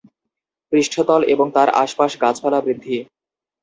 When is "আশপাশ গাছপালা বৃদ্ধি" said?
1.83-2.97